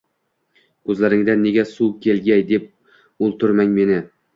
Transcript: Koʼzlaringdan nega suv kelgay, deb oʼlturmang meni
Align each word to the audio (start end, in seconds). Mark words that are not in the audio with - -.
Koʼzlaringdan 0.89 1.39
nega 1.49 1.67
suv 1.75 1.95
kelgay, 2.09 2.47
deb 2.55 2.69
oʼlturmang 3.23 3.81
meni 3.83 4.07